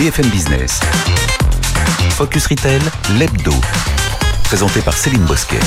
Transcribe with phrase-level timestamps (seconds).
[0.00, 0.80] BFM Business.
[2.12, 2.80] Focus Retail,
[3.18, 3.52] l'hebdo.
[4.44, 5.60] Présenté par Céline Bosquet.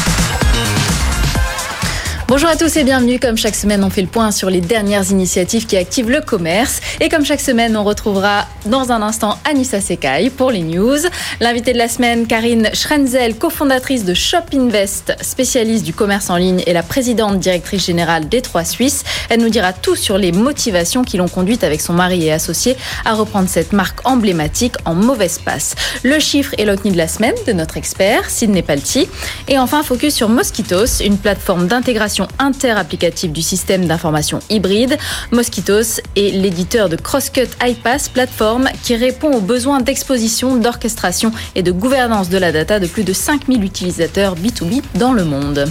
[2.36, 3.20] Bonjour à tous et bienvenue.
[3.20, 6.82] Comme chaque semaine, on fait le point sur les dernières initiatives qui activent le commerce.
[7.00, 10.98] Et comme chaque semaine, on retrouvera dans un instant Anissa Sekai pour les news.
[11.42, 16.64] L'invité de la semaine, Karine Schrenzel, cofondatrice de Shop Invest, spécialiste du commerce en ligne
[16.66, 19.04] et la présidente directrice générale des Trois Suisses.
[19.30, 22.76] Elle nous dira tout sur les motivations qui l'ont conduite avec son mari et associé
[23.06, 25.76] à reprendre cette marque emblématique en mauvaise passe.
[26.02, 29.08] Le chiffre et l'OTNI de la semaine de notre expert, Sidney Palti.
[29.48, 34.98] Et enfin, focus sur Mosquitos, une plateforme d'intégration interapplicative du système d'information hybride.
[35.32, 41.72] Mosquitos est l'éditeur de Crosscut iPass, plateforme qui répond aux besoins d'exposition, d'orchestration et de
[41.72, 45.66] gouvernance de la data de plus de 5000 utilisateurs B2B dans le monde.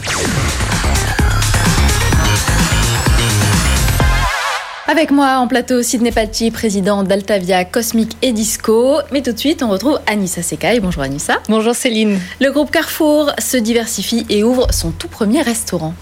[4.88, 8.98] Avec moi en plateau, Sidney Patti, président d'Altavia Cosmic et Disco.
[9.12, 10.80] Mais tout de suite, on retrouve Anissa Sekai.
[10.80, 11.38] Bonjour Anissa.
[11.48, 12.18] Bonjour Céline.
[12.40, 15.94] Le groupe Carrefour se diversifie et ouvre son tout premier restaurant.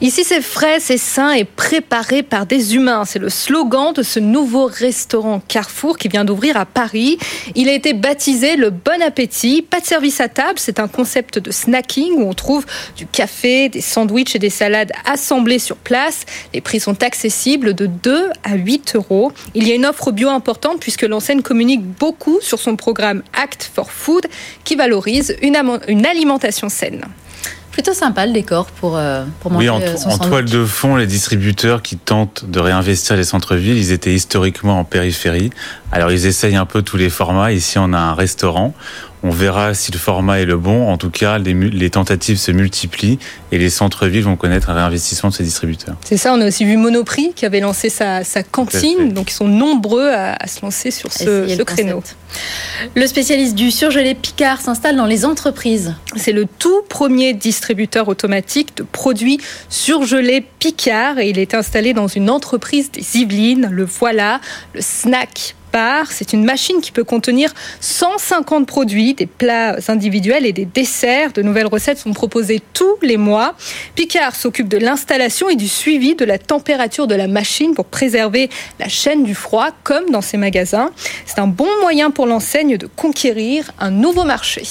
[0.00, 3.04] Ici, c'est frais, c'est sain et préparé par des humains.
[3.04, 7.18] C'est le slogan de ce nouveau restaurant Carrefour qui vient d'ouvrir à Paris.
[7.56, 9.62] Il a été baptisé le Bon Appétit.
[9.62, 12.64] Pas de service à table, c'est un concept de snacking où on trouve
[12.96, 16.24] du café, des sandwichs et des salades assemblés sur place.
[16.54, 19.32] Les prix sont accessibles de 2 à 8 euros.
[19.54, 23.70] Il y a une offre bio importante puisque l'enseigne communique beaucoup sur son programme Act
[23.74, 24.26] for Food
[24.64, 25.56] qui valorise une,
[25.88, 27.04] une alimentation saine
[27.78, 31.06] plutôt sympa le décor pour, euh, pour manger Oui, en, en toile de fond, les
[31.06, 35.50] distributeurs qui tentent de réinvestir les centres-villes, ils étaient historiquement en périphérie.
[35.90, 37.52] Alors ils essayent un peu tous les formats.
[37.52, 38.74] Ici, on a un restaurant.
[39.24, 40.88] On verra si le format est le bon.
[40.88, 43.18] En tout cas, les, les tentatives se multiplient
[43.50, 45.96] et les centres-villes vont connaître un réinvestissement de ces distributeurs.
[46.04, 49.12] C'est ça, on a aussi vu Monoprix qui avait lancé sa, sa cantine.
[49.12, 52.00] Donc ils sont nombreux à, à se lancer sur ce, ce créneau.
[52.94, 55.96] Le spécialiste du surgelé Picard s'installe dans les entreprises.
[56.14, 62.06] C'est le tout premier distributeur automatique de produits surgelés Picard et il est installé dans
[62.06, 63.68] une entreprise des Yvelines.
[63.72, 64.40] Le voilà,
[64.74, 65.56] le snack
[66.10, 71.32] c'est une machine qui peut contenir 150 produits, des plats individuels et des desserts.
[71.32, 73.54] De nouvelles recettes sont proposées tous les mois.
[73.94, 78.50] Picard s'occupe de l'installation et du suivi de la température de la machine pour préserver
[78.80, 80.90] la chaîne du froid, comme dans ses magasins.
[81.26, 84.62] C'est un bon moyen pour l'enseigne de conquérir un nouveau marché.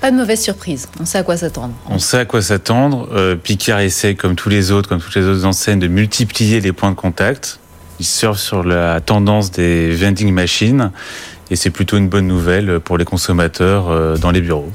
[0.00, 0.88] Pas de mauvaise surprise.
[1.00, 1.74] On sait à quoi s'attendre.
[1.88, 3.08] On sait à quoi s'attendre.
[3.12, 6.72] Euh, Picard essaie, comme tous les autres, comme toutes les autres enseignes, de multiplier les
[6.72, 7.58] points de contact.
[8.00, 10.90] Ils surfent sur la tendance des vending machines
[11.50, 14.70] et c'est plutôt une bonne nouvelle pour les consommateurs euh, dans les bureaux.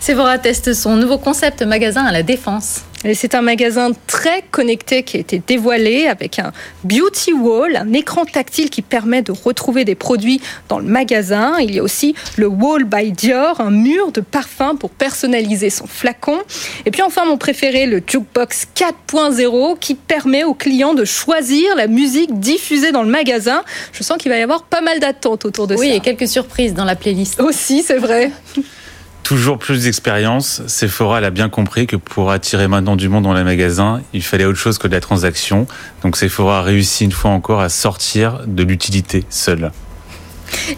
[0.00, 2.82] Sephora teste son nouveau concept magasin à la Défense.
[3.14, 8.24] C'est un magasin très connecté qui a été dévoilé avec un beauty wall, un écran
[8.24, 11.58] tactile qui permet de retrouver des produits dans le magasin.
[11.60, 15.86] Il y a aussi le wall by Dior, un mur de parfum pour personnaliser son
[15.86, 16.38] flacon.
[16.86, 21.86] Et puis enfin mon préféré, le jukebox 4.0 qui permet aux clients de choisir la
[21.86, 23.62] musique diffusée dans le magasin.
[23.92, 25.92] Je sens qu'il va y avoir pas mal d'attentes autour de oui, ça.
[25.92, 27.40] Oui, et quelques surprises dans la playlist.
[27.40, 28.32] Aussi, c'est vrai
[29.22, 30.62] toujours plus d'expérience.
[30.66, 34.44] Sephora a bien compris que pour attirer maintenant du monde dans les magasins, il fallait
[34.44, 35.66] autre chose que de la transaction.
[36.02, 39.70] Donc Sephora a réussi une fois encore à sortir de l'utilité seule.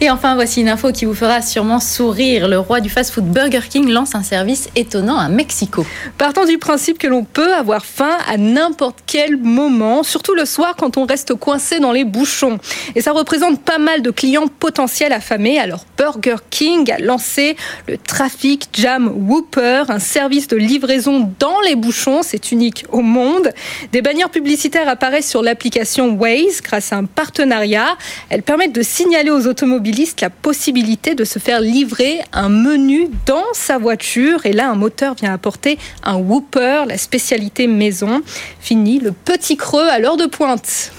[0.00, 2.48] Et enfin, voici une info qui vous fera sûrement sourire.
[2.48, 5.84] Le roi du fast-food Burger King lance un service étonnant à Mexico.
[6.18, 10.74] Partant du principe que l'on peut avoir faim à n'importe quel moment, surtout le soir
[10.76, 12.58] quand on reste coincé dans les bouchons.
[12.94, 15.58] Et ça représente pas mal de clients potentiels affamés.
[15.58, 17.56] Alors Burger King a lancé
[17.88, 22.22] le Traffic Jam Whooper, un service de livraison dans les bouchons.
[22.22, 23.50] C'est unique au monde.
[23.92, 27.96] Des bannières publicitaires apparaissent sur l'application Waze grâce à un partenariat.
[28.28, 33.44] Elles permettent de signaler aux automobiliste la possibilité de se faire livrer un menu dans
[33.52, 34.46] sa voiture.
[34.46, 38.22] Et là, un moteur vient apporter un Whooper, la spécialité maison.
[38.60, 40.92] Fini le petit creux à l'heure de pointe.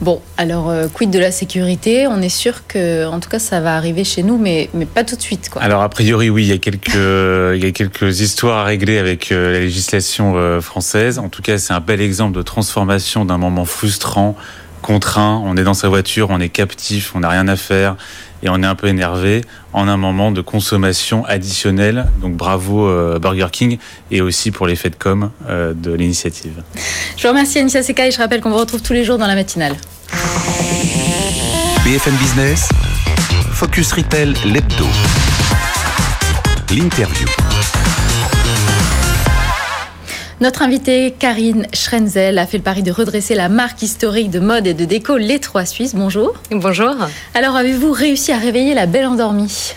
[0.00, 2.06] Bon, alors euh, quid de la sécurité?
[2.06, 5.02] On est sûr que, en tout cas, ça va arriver chez nous, mais, mais pas
[5.02, 5.50] tout de suite.
[5.50, 5.60] Quoi.
[5.60, 8.98] Alors a priori, oui, il y a quelques, il y a quelques histoires à régler
[8.98, 11.18] avec euh, la législation euh, française.
[11.18, 14.36] En tout cas, c'est un bel exemple de transformation d'un moment frustrant
[14.84, 17.96] contraint, on est dans sa voiture, on est captif, on n'a rien à faire
[18.42, 19.40] et on est un peu énervé
[19.72, 22.06] en un moment de consommation additionnelle.
[22.20, 23.78] Donc bravo euh, Burger King
[24.10, 26.62] et aussi pour l'effet de com euh, de l'initiative.
[27.16, 29.26] Je vous remercie Anissa Seka et je rappelle qu'on vous retrouve tous les jours dans
[29.26, 29.74] la matinale.
[31.84, 32.68] BFM Business,
[33.52, 34.86] Focus Retail, l'hebdo.
[36.70, 37.33] L'interview.
[40.40, 44.66] Notre invitée Karine Schrenzel a fait le pari de redresser la marque historique de mode
[44.66, 45.94] et de déco Les Trois Suisses.
[45.94, 46.34] Bonjour.
[46.50, 46.94] Bonjour.
[47.34, 49.74] Alors avez-vous réussi à réveiller la belle endormie?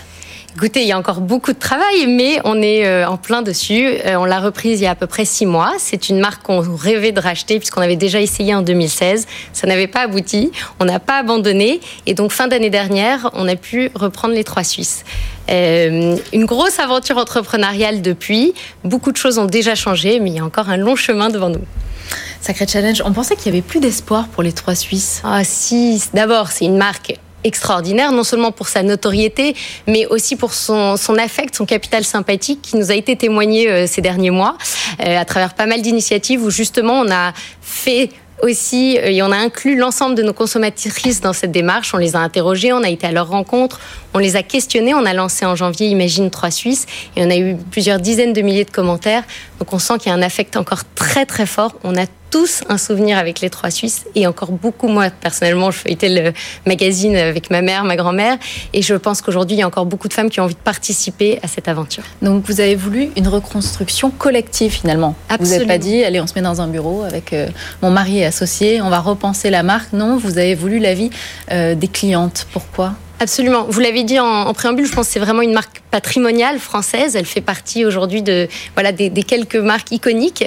[0.60, 3.86] Écoutez, il y a encore beaucoup de travail, mais on est euh, en plein dessus.
[4.04, 5.74] Euh, on l'a reprise il y a à peu près six mois.
[5.78, 9.28] C'est une marque qu'on rêvait de racheter puisqu'on avait déjà essayé en 2016.
[9.52, 10.50] Ça n'avait pas abouti.
[10.80, 11.78] On n'a pas abandonné.
[12.06, 15.04] Et donc, fin d'année dernière, on a pu reprendre les trois Suisses.
[15.48, 18.52] Euh, une grosse aventure entrepreneuriale depuis.
[18.82, 21.50] Beaucoup de choses ont déjà changé, mais il y a encore un long chemin devant
[21.50, 21.64] nous.
[22.40, 23.00] Sacré challenge.
[23.04, 25.22] On pensait qu'il y avait plus d'espoir pour les trois Suisses.
[25.22, 29.54] Ah si, d'abord, c'est une marque extraordinaire, non seulement pour sa notoriété,
[29.86, 34.00] mais aussi pour son, affect, son capital sympathique qui nous a été témoigné euh, ces
[34.00, 34.56] derniers mois
[35.00, 38.10] euh, à travers pas mal d'initiatives où justement on a fait
[38.42, 41.94] aussi, euh, et on a inclus l'ensemble de nos consommatrices dans cette démarche.
[41.94, 43.80] On les a interrogées, on a été à leur rencontre,
[44.14, 44.94] on les a questionnées.
[44.94, 46.86] On a lancé en janvier Imagine 3 Suisses
[47.16, 49.24] et on a eu plusieurs dizaines de milliers de commentaires.
[49.58, 51.74] Donc on sent qu'il y a un affect encore très très fort.
[51.84, 55.78] On a tous un souvenir avec les trois Suisses et encore beaucoup moi personnellement je
[55.78, 56.32] feuilletais le
[56.66, 58.36] magazine avec ma mère, ma grand-mère
[58.72, 60.60] et je pense qu'aujourd'hui il y a encore beaucoup de femmes qui ont envie de
[60.60, 62.04] participer à cette aventure.
[62.22, 65.14] Donc vous avez voulu une reconstruction collective finalement.
[65.28, 65.44] Absolument.
[65.44, 67.48] Vous n'avez pas dit allez on se met dans un bureau avec euh,
[67.82, 69.92] mon mari et associé, on va repenser la marque.
[69.92, 71.10] Non, vous avez voulu l'avis
[71.50, 72.46] euh, des clientes.
[72.52, 72.94] Pourquoi?
[73.20, 73.66] Absolument.
[73.68, 77.16] Vous l'avez dit en, en, préambule, je pense que c'est vraiment une marque patrimoniale française.
[77.16, 80.44] Elle fait partie aujourd'hui de voilà des, des, quelques marques iconiques.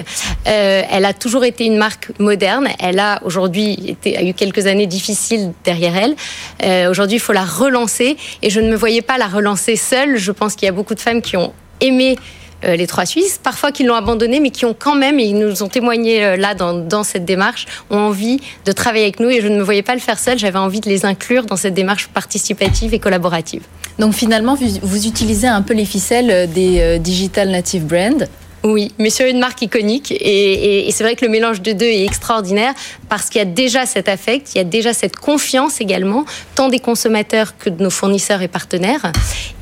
[0.47, 2.69] Euh, elle a toujours été une marque moderne.
[2.79, 6.15] Elle a aujourd'hui a eu quelques années difficiles derrière elle.
[6.63, 8.15] Euh, aujourd'hui, il faut la relancer.
[8.41, 10.17] Et je ne me voyais pas la relancer seule.
[10.17, 12.15] Je pense qu'il y a beaucoup de femmes qui ont aimé
[12.63, 15.37] euh, les trois Suisses, parfois qui l'ont abandonné, mais qui ont quand même, et ils
[15.37, 19.29] nous ont témoigné euh, là dans, cette démarche, ont envie de travailler avec nous.
[19.29, 21.55] Et je ne me voyais pas le faire seul, j'avais envie de les inclure dans
[21.55, 23.63] cette démarche participative et collaborative.
[23.99, 28.25] Donc finalement, vous, utilisez un peu les ficelles des euh, Digital Native Brands
[28.63, 30.11] oui, mais sur une marque iconique.
[30.11, 32.73] Et, et, et c'est vrai que le mélange de deux est extraordinaire
[33.09, 36.25] parce qu'il y a déjà cet affect, il y a déjà cette confiance également,
[36.55, 39.11] tant des consommateurs que de nos fournisseurs et partenaires.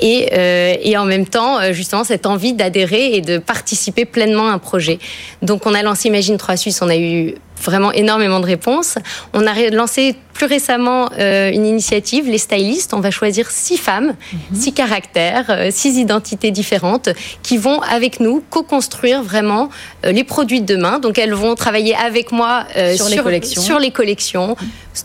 [0.02, 4.50] Et, euh, et en même temps, euh, justement, cette envie d'adhérer et de participer pleinement
[4.50, 5.00] à un projet.
[5.42, 8.98] Donc, on a lancé Imagine 3 Suisse, on a eu vraiment énormément de réponses.
[9.34, 12.94] On a lancé plus récemment euh, une initiative, les stylistes.
[12.94, 14.62] On va choisir six femmes, mm -hmm.
[14.62, 17.10] six caractères, euh, six identités différentes
[17.44, 20.96] qui vont avec nous co-construire vraiment euh, les produits de demain.
[21.00, 24.50] Donc elles vont travailler avec moi sur, sur, les collections, sur les collections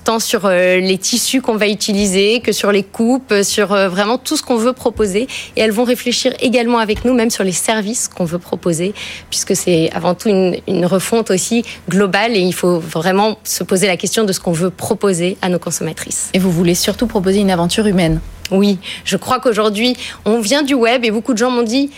[0.09, 0.43] tant sur
[0.91, 4.77] les tissus qu'on va utiliser que sur les coupes, sur vraiment tout ce qu'on veut
[4.85, 5.23] proposer.
[5.55, 8.89] Et elles vont réfléchir également avec nous, même sur les services qu'on veut proposer,
[9.31, 11.59] puisque c'est avant tout une, une, refonte aussi
[11.95, 15.49] globale et il faut vraiment se poser la question de ce qu'on veut proposer à
[15.49, 16.31] nos consommatrices.
[16.33, 18.21] Et vous voulez surtout proposer une aventure humaine
[18.51, 21.91] Oui, je crois qu'aujourd'hui, on vient du web et beaucoup de gens m'ont dit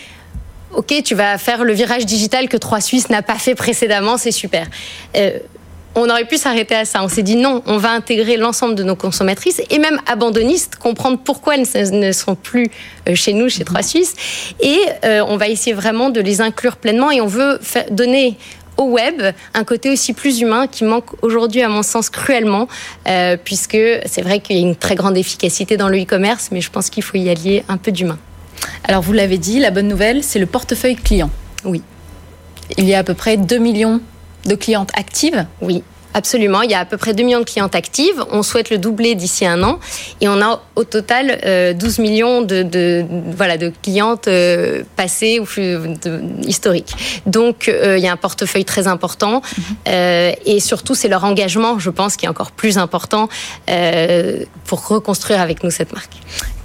[0.71, 4.31] Ok, tu vas faire le virage digital que Trois Suisses n'a pas fait précédemment, c'est
[4.31, 4.67] super.
[5.15, 5.39] Euh,
[5.95, 7.01] on aurait pu s'arrêter à ça.
[7.03, 11.19] On s'est dit non, on va intégrer l'ensemble de nos consommatrices et même abandonnistes, comprendre
[11.23, 12.69] pourquoi elles ne sont plus
[13.09, 14.13] euh, chez nous, chez Trois Suisses.
[14.59, 17.59] Et euh, on va essayer vraiment de les inclure pleinement et on veut
[17.89, 18.37] donner
[18.77, 19.21] au web
[19.53, 22.67] un côté aussi plus humain qui manque aujourd'hui à mon sens cruellement
[23.07, 26.61] euh, puisque c'est vrai qu'il y a une très grande efficacité dans le e-commerce mais
[26.61, 28.17] je pense qu'il faut y allier un peu d'humain.
[28.83, 31.29] Alors vous l'avez dit, la bonne nouvelle c'est le portefeuille client.
[31.65, 31.81] Oui.
[32.77, 34.01] Il y a à peu près 2 millions
[34.45, 35.83] de clientes actives Oui.
[36.13, 38.23] Absolument, il y a à peu près 2 millions de clientes actives.
[38.31, 39.79] On souhaite le doubler d'ici un an.
[40.21, 45.39] Et on a au total euh, 12 millions de, de, voilà, de clientes euh, passées
[45.39, 46.95] ou de, historiques.
[47.25, 49.41] Donc, euh, il y a un portefeuille très important.
[49.41, 50.35] Mm -hmm.
[50.45, 53.29] et surtout, c'est leur engagement, je pense, qui est encore plus important
[53.69, 56.17] euh, pour reconstruire avec nous cette marque.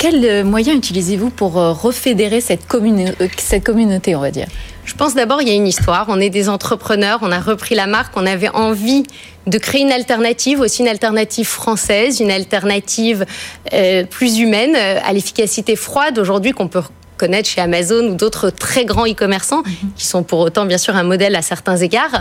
[0.02, 4.48] Quels moyens utilisez-vous pour refédérer cette, commune cette communauté, on va dire?
[4.84, 6.06] Je pense d'abord il y a une histoire.
[6.08, 9.04] On est des entrepreneurs, on a repris la marque, on avait envie
[9.46, 13.24] de créer une alternative, aussi une alternative française, une alternative
[13.72, 16.82] euh, plus humaine à l'efficacité froide aujourd'hui qu'on peut
[17.22, 19.98] connaître chez Amazon ou d'autres très grands e-commerçants, mm -hmm.
[19.98, 22.16] qui sont pour autant bien sûr un modèle à certains égards.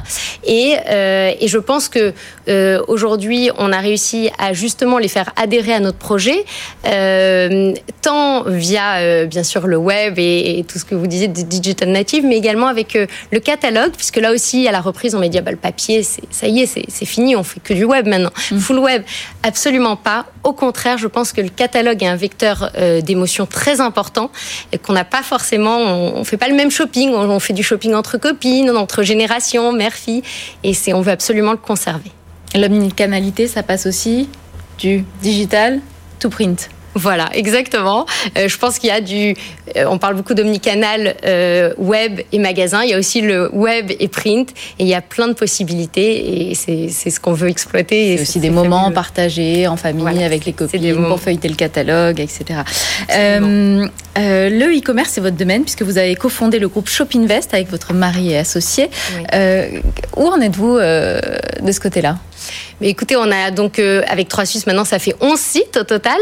[0.60, 2.04] Et, euh, et je pense que
[2.48, 6.40] euh, aujourd'hui, on a réussi à justement les faire adhérer à notre projet,
[6.86, 7.74] euh,
[8.08, 8.30] tant
[8.68, 12.24] via bien sûr le web et, et, tout ce que vous disiez de digital native,
[12.30, 12.90] mais également avec
[13.36, 15.98] le catalogue, puisque là aussi à la reprise, on m'a dit ah bah, le papier,
[16.40, 18.60] ça y est, c'est fini, on fait que du web maintenant, -hmm.
[18.66, 19.02] full web.
[19.52, 20.22] Absolument pas.
[20.50, 22.58] Au contraire, je pense que le catalogue est un vecteur
[23.08, 24.28] d'émotion très important
[24.74, 27.54] et qu'on n'a pas forcément, on, on fait pas le même shopping, on, on, fait
[27.54, 30.22] du shopping entre copines, entre générations, mère-fille,
[30.66, 32.12] et c'est, on veut absolument le conserver.
[32.56, 34.28] L'omnicanalité, ça passe aussi
[34.80, 35.80] du digital
[36.20, 36.70] to print.
[36.94, 38.06] Voilà, exactement.
[38.38, 39.36] Euh, je pense qu'il y a du.
[39.78, 42.84] Euh, on parle beaucoup d'omnicanal euh, web et magasin.
[42.84, 44.50] Il y a aussi le web et print.
[44.80, 46.52] Et il y a plein de possibilités.
[46.52, 48.18] Et c'est ce qu'on veut exploiter.
[48.18, 52.62] C'est aussi des moments partagés en famille avec les copines pour feuilleter le catalogue, etc.
[53.10, 58.34] Le e-commerce, c'est votre domaine puisque vous avez cofondé le groupe Shopinvest avec votre mari
[58.34, 58.90] et associé.
[60.18, 62.18] où en êtes-vous de ce côté-là?
[62.82, 66.18] Écoutez, on a donc euh, avec Trois Suisses maintenant, ça fait 11 sites au total,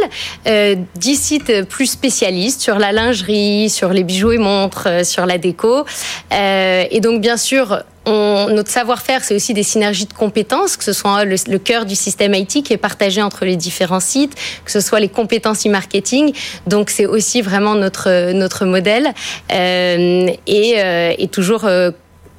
[0.48, 5.26] euh, 10 sites plus spécialistes sur la lingerie, sur les bijoux et montres, euh, sur
[5.26, 5.86] la déco.
[6.34, 10.94] Euh, et donc bien sûr, notre savoir-faire, c'est aussi des synergies de compétences, que ce
[10.94, 14.34] soit le, le, cœur du système IT qui est partagé entre les différents sites,
[14.66, 16.34] que ce soit les compétences e-marketing.
[16.66, 19.14] Donc c'est aussi vraiment notre notre modèle
[19.52, 21.70] et, toujours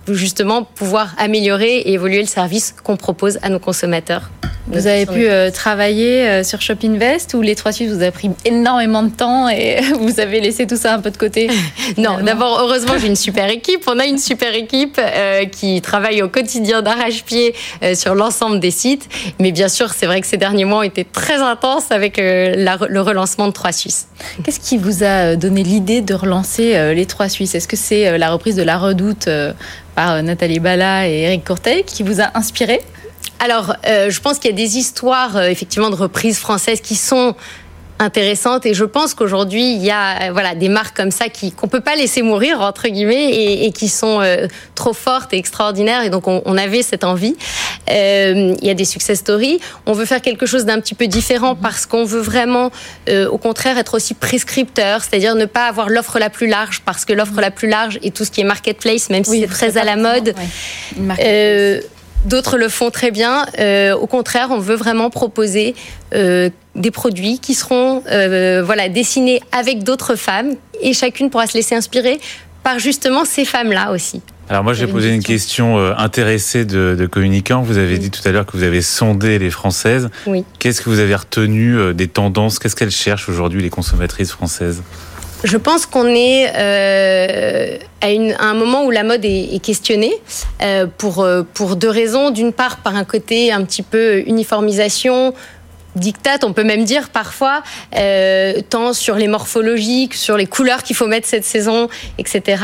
[0.08, 4.30] justement pouvoir améliorer et évoluer le service qu'on propose à nos consommateurs.
[4.66, 8.10] Vous avez pu euh, travailler euh, sur Shop Invest ou les trois Suisses vous a
[8.12, 11.50] pris énormément de temps et vous avez laissé tout ça un peu de côté
[11.98, 13.82] Non, d'abord heureusement j'ai une super équipe.
[13.88, 17.54] On a une super équipe euh, qui travaille au quotidien d'arrache-pied
[17.94, 19.08] sur l'ensemble des sites.
[19.40, 22.78] Mais bien sûr, c'est vrai que ces derniers mois ont été très intenses avec la,
[22.88, 24.08] le relancement de Trois Suisses.
[24.44, 27.54] Qu'est-ce qui vous a donné l'idée de relancer les Trois Suisses?
[27.54, 29.28] Est-ce que c'est la reprise de la Redoute
[30.00, 32.80] par Nathalie Bala et Eric Courteil qui vous a inspiré?
[33.38, 36.94] Alors, euh, je pense qu'il y a des histoires euh, effectivement de reprises françaises qui
[36.94, 37.34] sont
[38.00, 38.66] intéressantes.
[38.66, 41.68] Et je pense qu'aujourd'hui il y a euh, voilà des marques comme ça qui qu'on
[41.68, 46.02] peut pas laisser mourir entre guillemets et, et qui sont euh, trop fortes et extraordinaires.
[46.02, 47.36] Et donc on, on avait cette envie.
[47.90, 49.60] Euh, il y a des success stories.
[49.86, 52.70] On veut faire quelque chose d'un petit peu différent parce qu'on veut vraiment
[53.08, 57.04] euh, au contraire être aussi prescripteur c'est-à-dire ne pas avoir l'offre la plus large parce
[57.04, 59.76] que l'offre la plus large et tout ce qui est marketplace même si c'est très
[59.76, 60.34] à la mode.
[60.98, 61.82] ouais.
[62.24, 63.46] D'autres le font très bien.
[63.58, 65.74] Euh, au contraire, on veut vraiment proposer
[66.14, 71.54] euh, des produits qui seront euh, voilà dessinés avec d'autres femmes et chacune pourra se
[71.54, 72.20] laisser inspirer
[72.62, 74.20] par justement ces femmes-là aussi.
[74.50, 77.62] Alors moi, j'ai posé une question, intéressée de, de communicants.
[77.62, 77.98] Vous avez oui.
[78.00, 80.10] dit tout à l'heure que vous avez sondé les Françaises.
[80.26, 80.44] Oui.
[80.58, 82.58] Qu'est-ce que vous avez retenu des tendances?
[82.58, 84.82] Qu'est-ce qu'elles cherchent aujourd'hui, les consommatrices françaises?
[85.44, 90.14] Je pense qu'on est à, un moment où la mode est, est questionnée
[90.62, 92.30] euh, pour, pour deux raisons.
[92.30, 95.34] D'une part, par un côté un petit peu uniformisation,
[95.96, 97.62] dictate, on peut même dire parfois,
[97.96, 102.62] euh, tant sur les morphologiques, sur les couleurs qu'il faut mettre cette saison, etc.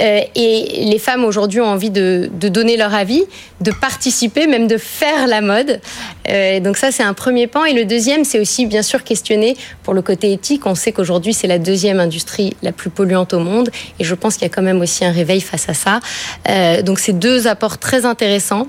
[0.00, 3.22] Euh, et les femmes aujourd'hui ont envie de, de, donner leur avis,
[3.60, 5.80] de participer, même de faire la mode.
[6.28, 7.64] Euh, donc ça, c'est un premier pan.
[7.64, 10.66] Et le deuxième, c'est aussi bien sûr questionner pour le côté éthique.
[10.66, 13.70] On sait qu'aujourd'hui, c'est la deuxième industrie la plus polluante au monde.
[13.98, 16.00] Et je pense qu'il y a quand même aussi un réveil face à ça.
[16.48, 18.66] Euh, donc c'est deux apports très intéressants.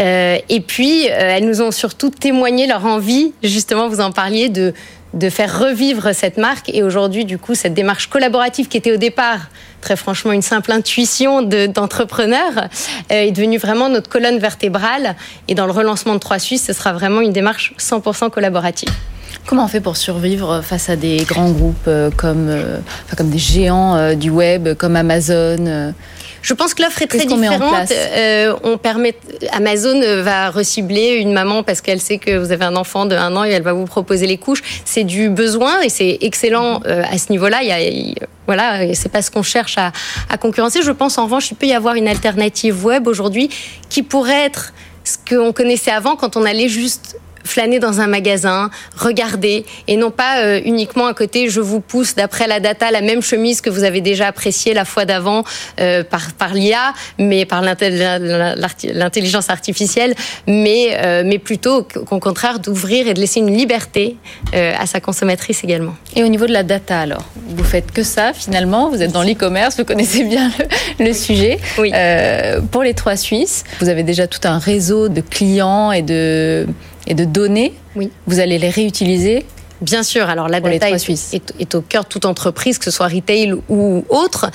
[0.00, 4.48] Euh, et puis, euh, elles nous ont surtout témoigné leur envie, justement, vous en parliez,
[4.48, 4.72] de,
[5.30, 6.68] faire revivre cette marque.
[6.70, 9.48] Et aujourd'hui, du coup, cette démarche collaborative qui était au départ,
[9.80, 15.14] très franchement, une simple intuition d'entrepreneur, de, euh, est devenue vraiment notre colonne vertébrale.
[15.46, 18.90] Et dans le relancement de Trois Suisses, ce sera vraiment une démarche 100% collaborative.
[19.46, 24.14] Comment on fait pour survivre face à des grands groupes comme, enfin, comme des géants
[24.14, 25.92] du web, comme Amazon
[26.44, 27.90] je pense que l'offre est très différente.
[27.90, 29.16] Euh, on permet,
[29.52, 33.34] Amazon va recibler une maman parce qu'elle sait que vous avez un enfant de un
[33.34, 34.62] an et elle va vous proposer les couches.
[34.84, 37.62] C'est du besoin et c'est excellent euh, à ce niveau-là.
[37.62, 38.14] Il y a, il,
[38.46, 39.90] voilà, c'est pas ce qu'on cherche à,
[40.28, 40.82] à concurrencer.
[40.82, 43.48] Je pense en revanche, il peut y avoir une alternative web aujourd'hui
[43.88, 48.70] qui pourrait être ce qu'on connaissait avant quand on allait juste flâner dans un magasin,
[48.96, 53.00] regarder, et non pas euh, uniquement à côté, je vous pousse d'après la data la
[53.00, 55.44] même chemise que vous avez déjà appréciée la fois d'avant
[55.80, 60.14] euh, par, par l'IA, mais par l'intelligence artificielle,
[60.46, 64.16] mais, euh, mais plutôt au contraire d'ouvrir et de laisser une liberté
[64.54, 65.94] euh, à sa consommatrice également.
[66.16, 69.22] Et au niveau de la data alors, vous faites que ça finalement, vous êtes dans
[69.22, 70.50] l'e-commerce, vous connaissez bien
[70.98, 71.58] le, le sujet.
[71.78, 71.92] Oui.
[71.94, 76.66] Euh, pour les trois Suisses, vous avez déjà tout un réseau de clients et de
[77.06, 78.10] et de données, oui.
[78.26, 79.44] vous allez les réutiliser
[79.80, 82.90] Bien sûr, alors la data est, est, est, au cœur de toute entreprise, que ce
[82.90, 84.46] soit retail ou autre.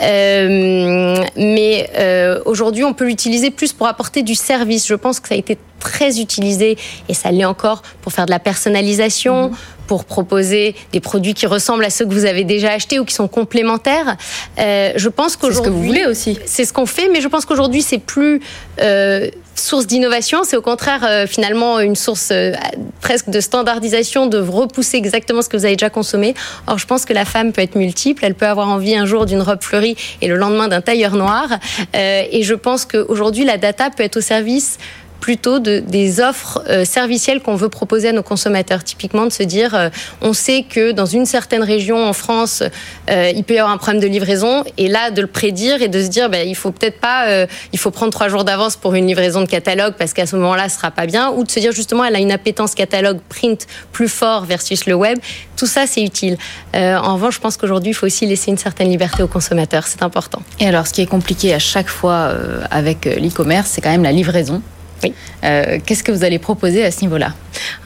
[0.00, 4.86] Euh, mais euh, aujourd'hui, on peut l'utiliser plus pour apporter du service.
[4.86, 6.76] Je pense que ça a été très utilisé,
[7.08, 9.56] et ça l'est encore, pour faire de la personnalisation, mmh
[9.88, 13.14] pour proposer des produits qui ressemblent à ceux que vous avez déjà achetés ou qui
[13.14, 14.16] sont complémentaires.
[14.60, 16.38] Euh, je pense qu'aujourd'hui, c'est ce que vous voulez aussi.
[16.44, 18.40] C'est ce qu'on fait, mais je pense qu'aujourd'hui c'est plus
[18.80, 22.52] euh, source d'innovation, c'est au contraire euh, finalement une source euh,
[23.00, 26.34] presque de standardisation, de repousser exactement ce que vous avez déjà consommé.
[26.66, 29.26] Or, je pense que la femme peut être multiple, elle peut avoir envie un jour
[29.26, 31.48] d'une robe fleurie et le lendemain d'un tailleur noir.
[31.94, 34.78] Euh, et je pense qu'aujourd'hui la data peut être au service
[35.20, 38.84] plutôt de, des offres euh, servicielles qu'on veut proposer à nos consommateurs.
[38.84, 39.88] Typiquement, de se dire, euh,
[40.20, 42.62] on sait que dans une certaine région en France,
[43.10, 45.88] euh, il peut y avoir un problème de livraison, et là, de le prédire et
[45.88, 48.94] de se dire, ben, il faut peut-être pas, il faut prendre trois jours d'avance pour
[48.94, 51.60] une livraison de catalogue parce qu'à ce moment-là, ce sera pas bien, ou de se
[51.60, 55.18] dire justement, elle a une appétence catalogue print plus fort versus le web.
[55.56, 56.36] Tout ça, c'est utile.
[56.74, 59.86] En revanche, je pense qu'aujourd'hui, il faut aussi laisser une certaine liberté aux consommateurs.
[59.86, 60.42] C'est important.
[60.60, 62.32] Et alors, ce qui est compliqué à chaque fois
[62.70, 64.62] avec l'e-commerce, c'est quand même la livraison.
[65.04, 65.14] Oui.
[65.44, 67.34] Euh, Qu'est-ce que vous allez proposer à ce niveau-là?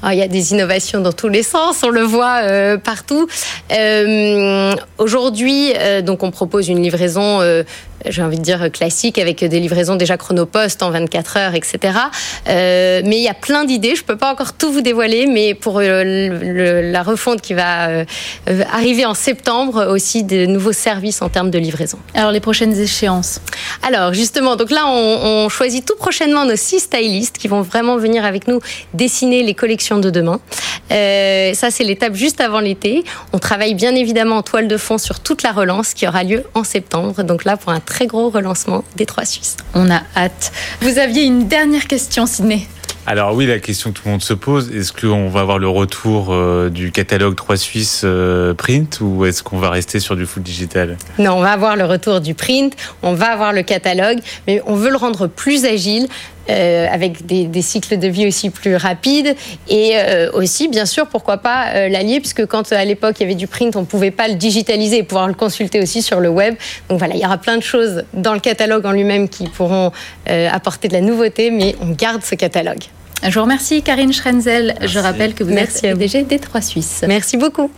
[0.03, 3.27] Ah, il y a des innovations dans tous les sens, on le voit euh, partout.
[3.73, 5.73] Euh, Aujourd'hui,
[6.05, 7.41] donc on propose une livraison,
[8.09, 11.79] j'ai envie de dire classique, avec des livraisons déjà chronopost en 24 heures, etc.
[12.49, 13.95] Euh, mais il y a plein d'idées.
[13.97, 17.55] Je peux pas encore tout vous dévoiler, mais pour euh, le- le- la refonte qui
[17.55, 18.05] va euh,
[18.49, 21.99] euh, arriver en septembre, aussi de nouveaux services en termes de livraison.
[22.15, 23.41] Alors, les prochaines échéances?
[23.83, 27.97] Alors justement, donc là, on, on choisit tout prochainement nos six stylistes qui vont vraiment
[27.97, 28.61] venir avec nous
[28.95, 30.41] dessiner les collections de demain.
[30.91, 33.05] Euh, ça, c'est l'étape juste avant l'été.
[33.33, 36.45] On travaille bien évidemment en toile de fond sur toute la relance qui aura lieu
[36.55, 37.23] en septembre.
[37.23, 39.59] Donc là, pour un très gros relancement des trois Suisses.
[39.75, 40.51] On a hâte.
[40.81, 42.67] Vous aviez une dernière question, Sydney
[43.07, 45.69] Alors oui, la question que tout le monde se pose, est-ce qu'on va avoir le
[45.69, 50.25] retour euh, du catalogue 3 Suisses euh, print ou est-ce qu'on va rester sur du
[50.25, 50.97] full digital?
[51.19, 54.75] Non, on va avoir le retour du print, on va avoir le catalogue, mais on
[54.75, 56.09] veut le rendre plus agile.
[56.51, 59.35] Euh, avec des, des cycles de vie aussi plus rapides
[59.69, 63.23] et euh, aussi bien sûr pourquoi pas euh, l'allier puisque quand euh, à l'époque il
[63.23, 66.21] y avait du print on pouvait pas le digitaliser et pouvoir le consulter aussi sur
[66.21, 66.55] le web
[66.89, 69.93] donc voilà il y aura plein de choses dans le catalogue en lui-même qui pourront
[70.29, 72.83] euh, apporter de la nouveauté mais on garde ce catalogue
[73.25, 74.75] Je vous remercie, Karine Schrenzel.
[74.81, 75.99] Je rappelle que vous Merci à êtes.
[75.99, 77.05] PDG des Trois Suisses.
[77.07, 77.71] merci beaucoup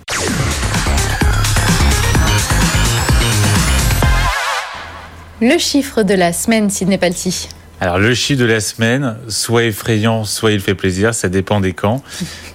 [5.41, 7.49] Le chiffre de la semaine, Sydney Palti.
[7.85, 11.75] Alors le chiffre de la semaine, soit effrayant, soit il fait plaisir, ça dépend des
[11.75, 12.03] camps.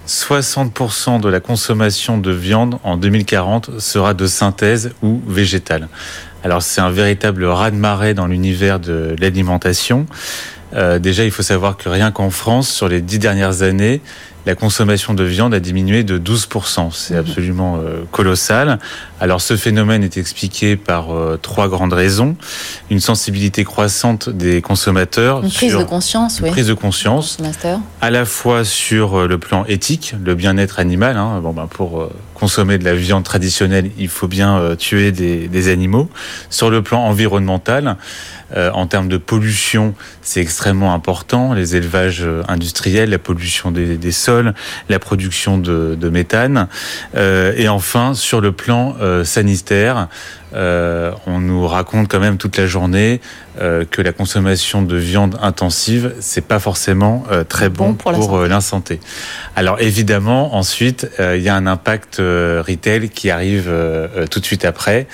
[0.08, 5.88] 60% de la consommation de viande en 2040 sera de synthèse ou végétale.
[6.44, 10.08] Alors c'est un véritable raz-de-marée dans l'univers de l'alimentation.
[10.74, 14.02] Euh, déjà, il faut savoir que rien qu'en France, sur les dix dernières années,
[14.50, 16.90] la consommation de viande a diminué de 12%.
[16.92, 18.80] C'est absolument euh, colossal.
[19.20, 22.36] Alors ce phénomène est expliqué par euh, trois grandes raisons.
[22.90, 26.52] Une sensibilité croissante des consommateurs Une prise sur de conscience, une oui.
[26.52, 27.38] prise de conscience,
[28.02, 31.16] à la fois sur euh, le plan éthique, le bien-être animal.
[31.18, 35.70] Hein, bon, ben, pour consommer de la viande traditionnelle, il faut bien tuer des, des
[35.70, 36.10] animaux.
[36.50, 37.98] Sur le plan environnemental,
[38.56, 41.54] euh, en termes de pollution, c'est extrêmement important.
[41.54, 44.54] Les élevages euh, industriels, la pollution des, sols,
[44.90, 46.68] la production de, méthane.
[47.16, 50.08] Euh, et enfin, sur le plan sanitaire,
[50.54, 53.22] euh, on nous raconte quand même toute la journée
[53.62, 58.12] euh, que la consommation de viande intensive, c'est pas forcément euh, très bon, Bon pour
[58.14, 59.00] pour, la euh, la santé.
[59.56, 63.72] Alors évidemment, ensuite, euh, il y a un impact euh, retail qui arrive
[64.32, 65.08] tout de suite après.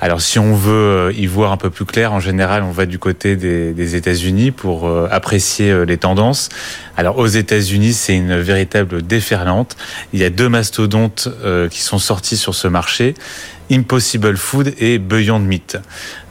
[0.00, 2.86] Alors si on veut euh, y voir un peu plus clair, en général, on va
[2.86, 6.48] du côté des, des États-Unis pour euh, apprécier les tendances.
[6.96, 9.76] Alors aux États-Unis, c'est une véritable déferlante.
[10.12, 13.14] Il y a deux mastodontes euh, qui sont sortis sur ce marché.
[13.70, 15.78] Impossible Food et Beyond Meat.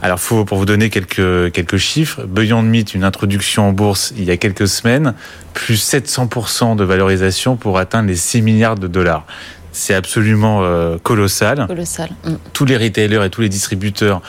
[0.02, 4.24] Alors, faut, pour vous donner quelques, quelques chiffres, Beyond Meat, une introduction en bourse il
[4.24, 5.14] y a quelques semaines,
[5.54, 9.26] plus 700% de valorisation pour atteindre les 6 milliards de dollars.
[9.72, 12.10] C'est absolument euh, colossal Colossal.
[12.24, 12.34] Mm.
[12.52, 14.20] tous les retailers et tous les distributeurs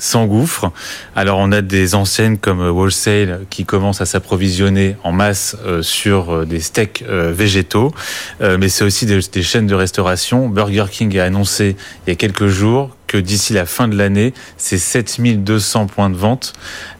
[0.00, 0.72] s'engouffrent.
[1.14, 6.34] Alors on a des enseignes comme Wholesale qui commencent à s'approvisionner en masse euh, sur
[6.34, 7.94] euh, des steaks euh, végétaux,
[8.40, 10.48] Euh, mais c'est aussi des chaînes de restauration.
[10.48, 14.78] Burger King a annoncé il y a quelques jours d'ici la fin de l'année, ces
[14.78, 16.52] 7200 points de vente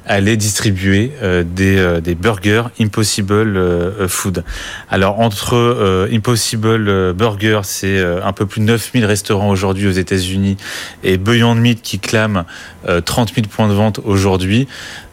[0.07, 4.44] allaient distribuer euh, des, euh, des burgers Impossible euh, Food.
[4.88, 10.57] Alors entre Impossible Burger, c'est un peu plus de 9000 restaurants aujourd'hui aux États-Unis
[11.05, 12.44] et Beyond Meat qui clame
[12.88, 14.66] euh, 30 000 points de vente aujourd'hui.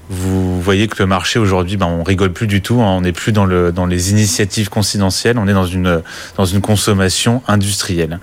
[0.10, 2.82] Vous voyez que le marché aujourd'hui, ben, on rigole plus du tout.
[2.82, 2.96] hein.
[2.98, 5.38] on n'est plus dans, le, dans les initiatives confidentielles.
[5.38, 6.02] On est dans une,
[6.38, 8.20] dans une consommation industrielle.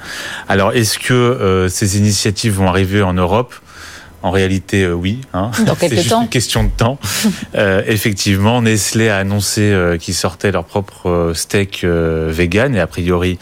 [0.48, 3.54] Alors, est-ce que euh, ces initiatives vont arriver en Europe?
[4.24, 5.20] En réalité, euh, oui.
[5.34, 5.50] Hein.
[5.78, 6.22] C'est juste temps.
[6.22, 6.98] une question de temps.
[7.56, 12.86] Euh, effectivement, Nestlé a annoncé euh, qu'ils sortaient leur propre steak euh, vegan et a
[12.86, 13.38] priori,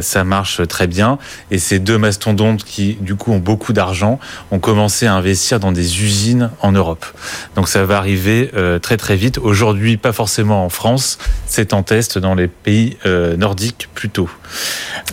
[0.00, 1.18] ça marche très bien.
[1.50, 4.18] Et ces deux mastodontes qui, du coup, ont beaucoup d'argent,
[4.50, 7.06] ont commencé à investir dans des usines en Europe.
[7.54, 8.50] Donc ça va arriver
[8.82, 9.38] très très vite.
[9.38, 12.96] Aujourd'hui, pas forcément en France, c'est en test dans les pays
[13.38, 14.28] nordiques plutôt.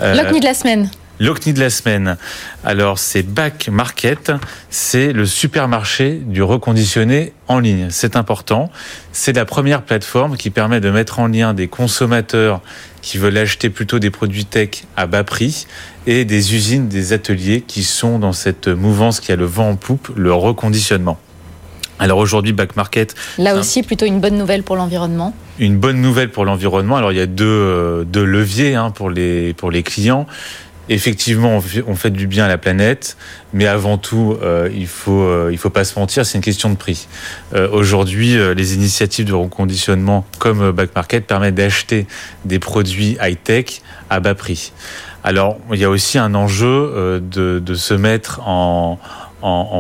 [0.02, 0.90] L'OCNI de la semaine.
[1.20, 2.18] L'OCNI de la semaine.
[2.66, 4.34] Alors, c'est Back Market.
[4.70, 7.88] C'est le supermarché du reconditionné en ligne.
[7.90, 8.70] C'est important.
[9.14, 12.62] C'est la première plateforme qui permet de mettre en lien des consommateurs
[13.02, 15.68] qui veulent acheter plutôt des produits tech à bas prix
[16.06, 19.76] et des usines, des ateliers qui sont dans cette mouvance qui a le vent en
[19.76, 21.18] poupe, le reconditionnement.
[21.98, 23.16] Alors aujourd'hui, Back Market.
[23.38, 25.34] Là aussi, plutôt une bonne nouvelle pour l'environnement.
[25.60, 26.98] Une bonne nouvelle pour l'environnement.
[26.98, 30.28] Alors il y a deux, euh, deux leviers hein, pour, les, pour les clients
[30.90, 33.18] effectivement, on fait, du bien à la planète,
[33.54, 36.70] mais avant tout, euh, il faut euh, il faut pas se mentir, c'est une question
[36.70, 37.08] de prix.
[37.54, 42.08] Euh, aujourd'hui, les initiatives de reconditionnement comme Back Market permettent d'acheter
[42.46, 44.72] des produits high tech à bas prix.
[45.24, 49.00] Alors, il y a aussi un enjeu de, de se mettre en,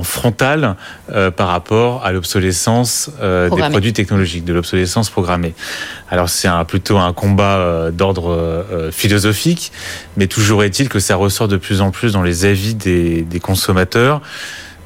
[0.03, 0.75] frontal
[1.11, 5.53] euh, par rapport à l'obsolescence euh, des produits technologiques, de l'obsolescence programmée.
[6.09, 9.71] Alors c'est un, plutôt un combat euh, d'ordre philosophique,
[10.17, 13.39] mais toujours est-il que ça ressort de plus en plus dans les avis des, des
[13.39, 14.21] consommateurs.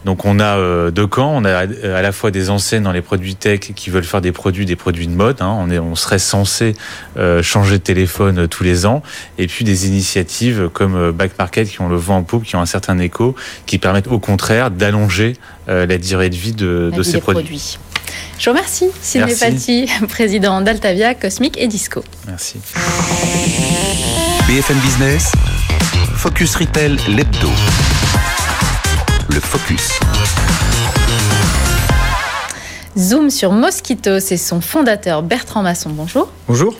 [0.05, 3.01] Donc on a euh, deux camps, on a à la fois des enseignes dans les
[3.01, 5.41] produits tech qui veulent faire des produits, des produits de mode.
[5.41, 5.55] Hein.
[5.59, 6.75] on, est, on serait censé
[7.17, 9.03] euh, changer de téléphone euh, tous les ans,
[9.37, 12.61] et puis des initiatives comme Back Market qui ont le vent en poupe, qui ont
[12.61, 13.35] un certain écho,
[13.65, 15.35] qui permettent au contraire d'allonger
[15.67, 17.77] la durée de vie de, de ces produits.
[18.39, 22.03] Je vous remercie, Sylvie Paty, président d'Altavia, Cosmic et Disco.
[22.25, 22.57] Merci.
[24.47, 25.31] BFM Business,
[26.15, 27.49] Focus Retail, l'hebdo
[29.33, 29.99] le focus.
[32.97, 35.89] Zoom sur Mosquito, c'est son fondateur Bertrand Masson.
[35.91, 36.31] Bonjour.
[36.47, 36.75] Bonjour.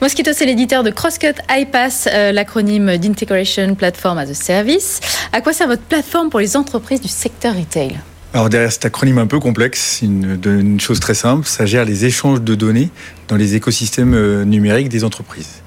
[0.00, 5.00] Mosquito, c'est l'éditeur de Crosscut iPass, euh, l'acronyme d'Integration Platform as a Service.
[5.32, 7.98] À quoi sert votre plateforme pour les entreprises du secteur retail?
[8.34, 12.06] Alors derrière cet acronyme un peu complexe, une, une chose très simple, ça gère les
[12.06, 12.88] échanges de données
[13.28, 15.62] dans les écosystèmes euh, numériques des entreprises.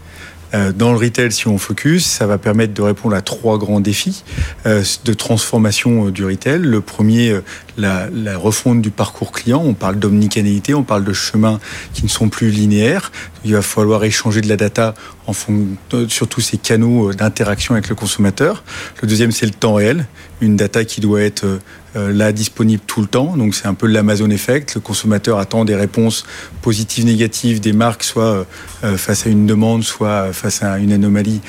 [0.53, 3.79] Euh, dans le retail, si on focus, ça va permettre de répondre à trois grands
[3.79, 4.23] défis
[4.65, 6.59] euh, de transformation euh, du retail.
[6.59, 7.39] Le premier,
[7.77, 9.61] la, refonte du parcours client.
[9.65, 11.59] On parle d'omnicanalité, on parle de chemins
[11.93, 13.11] qui ne sont plus linéaires.
[13.43, 14.93] Il va falloir échanger de la data
[15.27, 15.65] en fond,
[16.07, 18.63] sur tous ces canaux d'interaction avec le consommateur.
[19.01, 20.07] Le deuxième, c'est le temps réel.
[20.41, 21.45] Une data qui doit être
[21.95, 23.37] là disponible tout le temps.
[23.37, 24.75] Donc c'est un peu l'Amazon effect.
[24.75, 26.25] Le consommateur attend des réponses
[26.61, 28.43] positives, négatives des marques, soit euh,
[28.83, 31.41] euh, face à une demande, soit face à une anomalie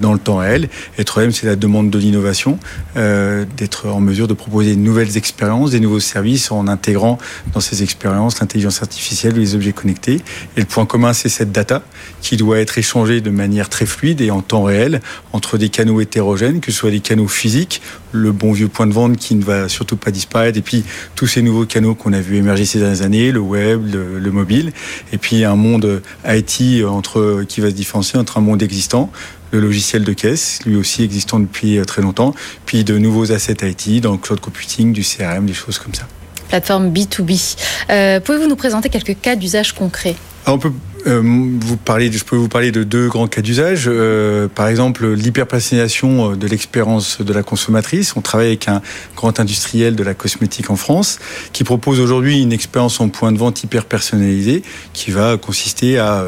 [0.00, 0.68] dans le temps réel.
[0.98, 2.58] Et troisième, c'est la demande de l'innovation,
[2.94, 7.18] d'être en mesure de proposer de nouvelles expériences, des nouveaux services en intégrant
[7.54, 10.20] dans ces expériences l'intelligence artificielle ou les objets connectés.
[10.56, 11.82] Et le point commun, c'est cette data
[12.20, 15.00] qui doit être échangée de manière très fluide et en temps réel
[15.32, 17.80] entre des canaux hétérogènes, que ce soit des canaux physiques,
[18.12, 21.26] le bon vieux point de vente qui ne va surtout pas disparaître, et puis tous
[21.26, 24.72] ces nouveaux canaux qu'on a vu émerger ces dernières années, le web, le, mobile,
[25.12, 29.10] et puis un monde IT entre, qui va se différencier entre un monde existant,
[29.52, 32.34] le logiciel de caisse, lui aussi existant depuis très longtemps,
[32.66, 36.06] puis de nouveaux assets IT dans le cloud computing, du CRM, des choses comme ça.
[36.48, 37.56] Plateforme B2B.
[37.90, 40.16] Euh, pouvez-vous nous présenter quelques cas d'usage concrets?
[40.46, 40.72] On peut
[41.06, 43.84] euh, je peux vous parler de deux grands cas d'usage.
[43.86, 48.16] Euh, par exemple, l'hyperpersonnalisation euh, de l'expérience de la consommatrice.
[48.16, 48.82] On travaille avec un
[49.16, 51.18] grand industriel de la cosmétique en France
[51.52, 56.24] qui propose aujourd'hui une expérience en point de vente hyper personnalisée qui va consister à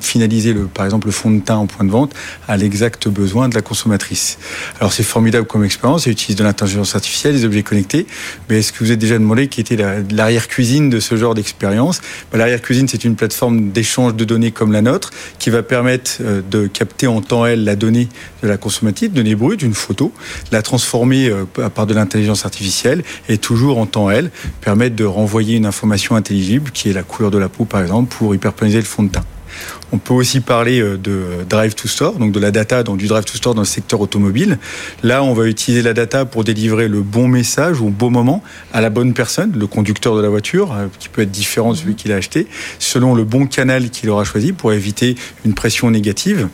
[0.00, 2.12] finaliser, le, par exemple, le fond de teint en point de vente
[2.48, 4.38] à l'exact besoin de la consommatrice.
[4.80, 8.06] Alors c'est formidable comme expérience, elle utilise de l'intelligence artificielle, des objets connectés.
[8.48, 9.76] Mais est-ce que vous avez déjà demandé qui était
[10.10, 12.00] l'arrière-cuisine de ce genre d'expérience?
[12.32, 16.16] Bah, L'arrière-cuisine, c'est une plateforme d'échange échange de données comme la nôtre, qui va permettre
[16.20, 18.08] euh, de capter en temps réel la donnée
[18.42, 20.12] de la consommatrice, donnée brute, une photo,
[20.50, 25.04] la transformer euh, à part de l'intelligence artificielle et toujours en temps réel permettre de
[25.04, 28.78] renvoyer une information intelligible qui est la couleur de la peau par exemple pour hyperponiser
[28.78, 29.24] le fond de teint.
[29.92, 33.06] On peut aussi parler euh, de drive to store, donc de la data, donc du
[33.06, 34.58] drive to store dans le secteur automobile.
[35.02, 38.42] Là, on va utiliser la data pour délivrer le bon message au bon moment
[38.72, 41.76] à la bonne personne, le conducteur de la voiture, euh, qui peut être différent de
[41.78, 42.46] celui qui l'a acheté,
[42.78, 46.48] selon le bon canal qu'il aura choisi pour éviter une pression négative.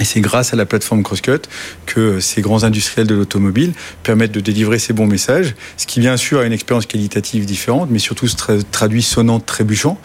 [0.00, 1.40] Et c'est grâce à la plateforme Crosscut
[1.86, 3.72] que ces grands industriels de l'automobile
[4.04, 7.88] permettent de délivrer ces bons messages, ce qui bien sûr a une expérience qualitative différente,
[7.90, 8.36] mais surtout se
[8.70, 9.98] traduit sonnant, trébuchant,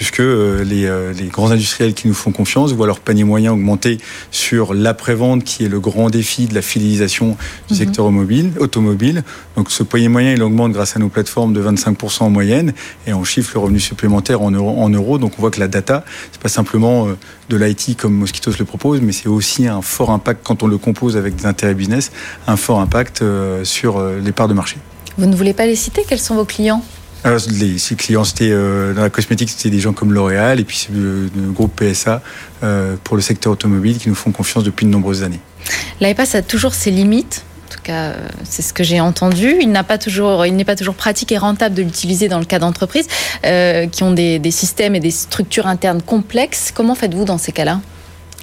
[0.00, 3.52] puisque euh, les, euh, les, grands industriels qui nous font confiance voient leur panier moyen
[3.52, 3.98] augmenter
[4.30, 7.36] sur l'après-vente, qui est le grand défi de la fidélisation
[7.68, 7.78] du mhm.
[7.78, 9.24] secteur automobile, automobile.
[9.56, 12.72] Donc ce panier moyen, il augmente grâce à nos plateformes de 25% en moyenne,
[13.06, 14.74] et on chiffre le revenu supplémentaire en euros.
[14.82, 15.18] En euros.
[15.18, 17.18] Donc on voit que la data, c'est pas simplement euh,
[17.50, 20.78] de l'IT comme Mosquitos le propose, mais c'est aussi un fort impact quand on le
[20.78, 22.10] compose avec des intérêts business,
[22.46, 23.22] un fort impact
[23.64, 24.78] sur les parts de marché.
[25.18, 26.04] Vous ne voulez pas les citer?
[26.08, 26.82] Quels sont vos clients?
[27.22, 30.88] Alors, les, clients, c'était euh, dans la cosmétique, c'était des gens comme L'Oréal et puis
[30.92, 32.22] le, le, groupe PSA
[33.04, 35.40] pour le secteur automobile qui nous font confiance depuis de nombreuses années.
[36.00, 37.44] L'iPass a toujours ses limites.
[37.66, 39.56] En tout cas, c'est ce que j'ai entendu.
[39.60, 42.44] Il n'a pas toujours, il n'est pas toujours pratique et rentable de l'utiliser dans le
[42.44, 43.06] cas d'entreprises
[43.46, 46.72] euh, qui ont des, des systèmes et des structures internes complexes.
[46.74, 47.80] Comment faites-vous dans ces cas-là?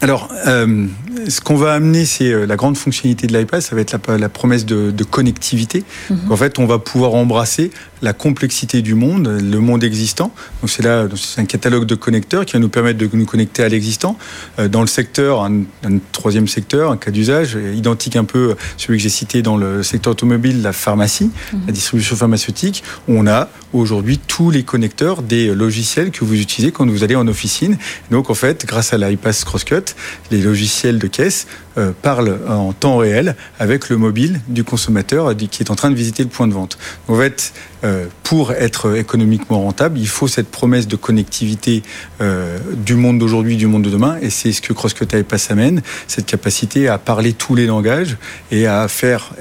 [0.01, 0.85] Alors, euh,
[1.27, 4.17] ce qu'on va amener, c'est euh, la grande fonctionnalité de l'iPad, ça va être la,
[4.17, 5.83] la promesse de, de connectivité.
[6.09, 6.31] Mhm.
[6.31, 10.31] En fait, on va pouvoir embrasser la complexité du monde, le monde existant.
[10.61, 13.63] Donc c'est là, c'est un catalogue de connecteurs qui va nous permettre de nous connecter
[13.63, 14.17] à l'existant.
[14.59, 18.97] Euh, dans le secteur, un, un, troisième secteur, un cas d'usage identique un peu celui
[18.97, 21.61] que j'ai cité dans le secteur automobile, la pharmacie, mhm.
[21.67, 22.83] la distribution pharmaceutique.
[23.07, 27.27] On a aujourd'hui tous les connecteurs des logiciels que vous utilisez quand vous allez en
[27.27, 27.77] officine.
[28.11, 29.95] Donc en fait, grâce à l'iPass Crosscut,
[30.31, 31.47] les logiciels de caisse
[31.77, 35.95] euh, parlent en temps réel avec le mobile du consommateur qui est en train de
[35.95, 36.77] visiter le point de vente.
[37.07, 41.83] En fait, euh, pour être économiquement rentable, il faut cette promesse de connectivité
[42.19, 45.83] euh, du monde d'aujourd'hui, du monde de demain, et c'est ce que Crosscut iPass amène,
[46.07, 48.17] cette capacité à parler tous les langages
[48.51, 49.33] et à faire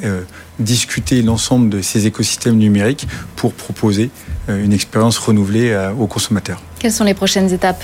[0.58, 4.10] discuter l'ensemble de ces écosystèmes numériques pour proposer
[4.48, 6.60] une expérience renouvelée aux consommateurs.
[6.78, 7.82] Quelles sont les prochaines étapes?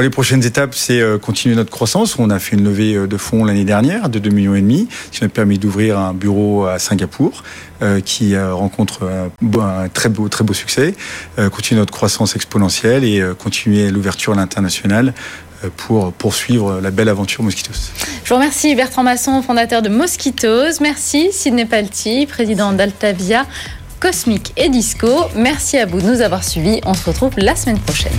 [0.00, 2.18] Les prochaines étapes, c'est euh, continuer notre croissance.
[2.18, 4.88] On a fait une levée euh, de fonds l'année dernière de 2 millions et demi,
[5.10, 7.42] qui nous a permis d'ouvrir un bureau à Singapour,
[7.82, 10.94] euh, qui rencontre un, très beau, très beau succès.
[11.52, 15.14] continuer notre croissance exponentielle et continuer l'ouverture à l'international
[15.76, 17.92] pour poursuivre la belle aventure Mosquitos.
[18.24, 20.80] Je vous remercie Bertrand Masson, fondateur de Mosquitos.
[20.80, 23.46] Merci Sidney Palti, président d'Altavia.
[24.00, 25.08] Cosmic et Disco.
[25.34, 26.80] Merci à vous de nous avoir suivis.
[26.84, 28.12] On se retrouve la semaine prochaine.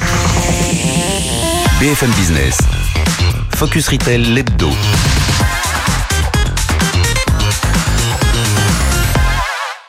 [1.80, 2.58] BFM Business.
[3.56, 4.70] Focus Retail, l'hebdo.